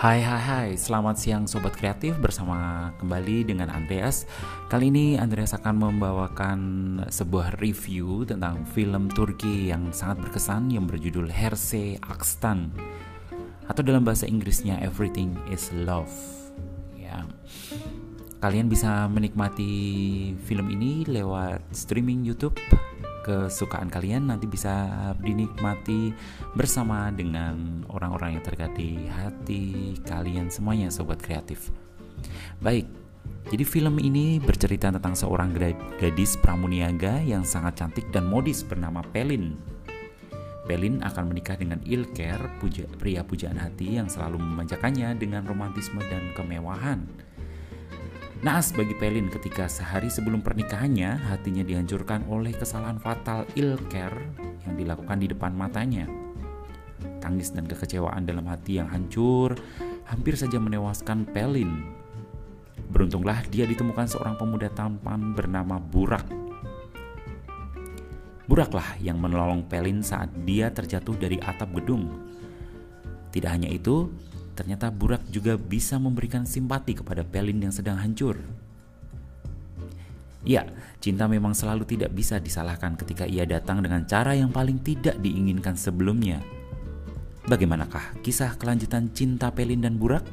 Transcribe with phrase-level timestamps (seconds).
[0.00, 2.16] Hai hai hai, selamat siang Sobat Kreatif.
[2.16, 4.24] Bersama kembali dengan Andreas.
[4.72, 6.60] Kali ini Andreas akan membawakan
[7.12, 12.72] sebuah review tentang film Turki yang sangat berkesan yang berjudul Herse Akstan.
[13.68, 16.08] Atau dalam bahasa Inggrisnya Everything is Love.
[16.96, 17.28] Ya.
[18.40, 19.68] Kalian bisa menikmati
[20.48, 22.56] film ini lewat streaming Youtube
[23.20, 26.12] kesukaan kalian nanti bisa dinikmati
[26.56, 31.72] bersama dengan orang-orang yang terdekat di hati kalian semuanya sobat kreatif.
[32.60, 32.88] Baik,
[33.48, 35.50] jadi film ini bercerita tentang seorang
[35.98, 39.58] gadis pramuniaga yang sangat cantik dan modis bernama Pelin.
[40.70, 46.30] Pelin akan menikah dengan Ilker, puja, pria pujaan hati yang selalu memanjakannya dengan romantisme dan
[46.38, 47.02] kemewahan.
[48.40, 54.16] Naas bagi Pelin ketika sehari sebelum pernikahannya hatinya dihancurkan oleh kesalahan fatal Ilker
[54.64, 56.08] yang dilakukan di depan matanya.
[57.20, 59.60] Tangis dan kekecewaan dalam hati yang hancur
[60.08, 61.84] hampir saja menewaskan Pelin.
[62.88, 66.24] Beruntunglah dia ditemukan seorang pemuda tampan bernama Burak.
[68.48, 72.08] Buraklah yang menolong Pelin saat dia terjatuh dari atap gedung.
[73.36, 74.08] Tidak hanya itu,
[74.60, 78.36] ternyata Burak juga bisa memberikan simpati kepada Pelin yang sedang hancur.
[80.44, 80.68] Ya,
[81.00, 85.80] cinta memang selalu tidak bisa disalahkan ketika ia datang dengan cara yang paling tidak diinginkan
[85.80, 86.44] sebelumnya.
[87.48, 90.28] Bagaimanakah kisah kelanjutan cinta Pelin dan Burak?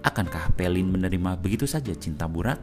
[0.00, 2.60] Akankah Pelin menerima begitu saja cinta Burak?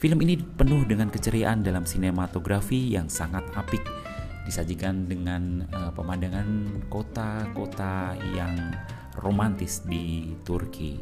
[0.00, 3.84] Film ini penuh dengan keceriaan dalam sinematografi yang sangat apik
[4.50, 8.74] disajikan dengan uh, pemandangan kota-kota yang
[9.22, 10.98] romantis di Turki.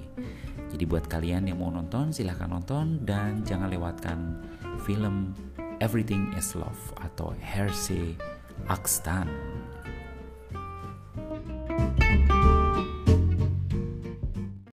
[0.69, 4.45] Jadi buat kalian yang mau nonton silahkan nonton dan jangan lewatkan
[4.85, 5.33] film
[5.81, 8.21] Everything is Love atau Herse
[8.69, 9.33] Akstan.